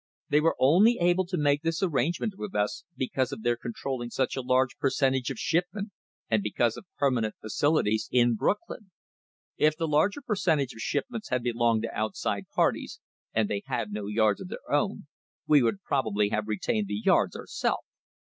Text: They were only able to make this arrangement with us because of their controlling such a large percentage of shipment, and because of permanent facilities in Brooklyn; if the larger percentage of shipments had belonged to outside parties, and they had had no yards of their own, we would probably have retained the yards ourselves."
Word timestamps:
They 0.29 0.41
were 0.41 0.55
only 0.57 0.97
able 0.99 1.27
to 1.27 1.37
make 1.37 1.61
this 1.61 1.83
arrangement 1.83 2.33
with 2.35 2.55
us 2.55 2.85
because 2.97 3.31
of 3.31 3.43
their 3.43 3.55
controlling 3.55 4.09
such 4.09 4.35
a 4.35 4.41
large 4.41 4.79
percentage 4.79 5.29
of 5.29 5.37
shipment, 5.37 5.91
and 6.27 6.41
because 6.41 6.75
of 6.75 6.87
permanent 6.97 7.35
facilities 7.39 8.09
in 8.11 8.33
Brooklyn; 8.33 8.89
if 9.57 9.77
the 9.77 9.87
larger 9.87 10.23
percentage 10.23 10.73
of 10.73 10.79
shipments 10.81 11.29
had 11.29 11.43
belonged 11.43 11.83
to 11.83 11.93
outside 11.95 12.45
parties, 12.49 12.99
and 13.31 13.47
they 13.47 13.61
had 13.67 13.77
had 13.77 13.91
no 13.91 14.07
yards 14.07 14.41
of 14.41 14.47
their 14.47 14.71
own, 14.71 15.05
we 15.45 15.61
would 15.61 15.83
probably 15.83 16.29
have 16.29 16.47
retained 16.47 16.87
the 16.87 16.97
yards 17.05 17.35
ourselves." 17.35 17.85